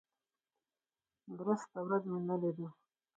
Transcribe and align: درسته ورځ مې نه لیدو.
درسته 1.39 1.77
ورځ 1.85 2.03
مې 2.11 2.19
نه 2.29 2.35
لیدو. 2.41 2.67